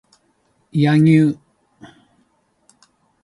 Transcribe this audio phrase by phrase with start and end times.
[0.71, 1.39] 柳生